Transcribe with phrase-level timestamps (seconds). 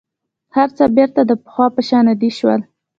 [0.55, 2.61] هر څه بېرته د پخوا په شان عادي شول.